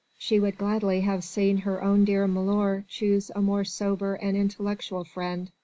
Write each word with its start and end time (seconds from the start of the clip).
She 0.17 0.39
would 0.39 0.57
gladly 0.57 1.01
have 1.01 1.23
seen 1.23 1.57
her 1.57 1.83
own 1.83 2.05
dear 2.05 2.27
milor 2.27 2.85
choose 2.89 3.29
a 3.35 3.41
more 3.43 3.63
sober 3.63 4.15
and 4.15 4.35
intellectual 4.35 5.03
friend. 5.03 5.51